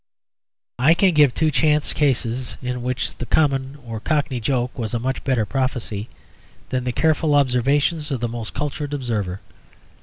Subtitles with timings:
[0.79, 4.99] I can give two chance cases in which the common or Cockney joke was a
[4.99, 6.09] much better prophecy
[6.69, 9.41] than the careful observations of the most cultured observer.